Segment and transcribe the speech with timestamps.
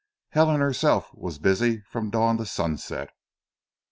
[0.29, 3.11] Helen herself was busy from dawn to sunset.